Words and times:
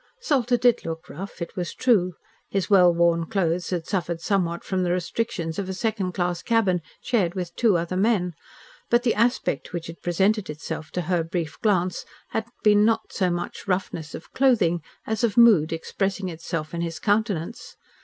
Salter 0.19 0.57
did 0.57 0.83
look 0.83 1.07
rough, 1.11 1.43
it 1.43 1.55
was 1.55 1.75
true. 1.75 2.15
His 2.49 2.71
well 2.71 2.91
worn 2.91 3.27
clothes 3.27 3.69
had 3.69 3.85
suffered 3.85 4.19
somewhat 4.19 4.63
from 4.63 4.81
the 4.81 4.89
restrictions 4.89 5.59
of 5.59 5.69
a 5.69 5.75
second 5.75 6.13
class 6.13 6.41
cabin 6.41 6.81
shared 7.03 7.35
with 7.35 7.55
two 7.55 7.77
other 7.77 7.95
men. 7.95 8.33
But 8.89 9.03
the 9.03 9.13
aspect 9.13 9.73
which 9.73 9.85
had 9.85 10.01
presented 10.01 10.49
itself 10.49 10.89
to 10.93 11.01
her 11.01 11.23
brief 11.23 11.59
glance 11.59 12.03
had 12.29 12.45
been 12.63 12.83
not 12.83 13.13
so 13.13 13.29
much 13.29 13.67
roughness 13.67 14.15
of 14.15 14.31
clothing 14.33 14.81
as 15.05 15.23
of 15.23 15.37
mood 15.37 15.71
expressing 15.71 16.29
itself 16.29 16.73
in 16.73 16.81
his 16.81 16.97
countenance. 16.97 17.75